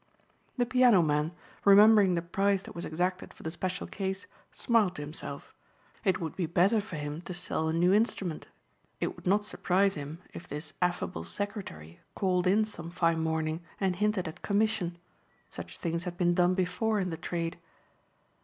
[0.57, 1.31] The piano man,
[1.63, 5.53] remembering the price that was exacted for the special case, smiled to himself.
[6.03, 8.47] It would be better for him to sell a new instrument.
[8.99, 13.95] It would not surprise him if this affable secretary called in some fine morning and
[13.95, 14.97] hinted at commission.
[15.51, 17.59] Such things had been done before in the trade.